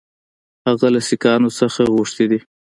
[0.67, 2.39] هغه له سیکهانو څخه غوښتي دي.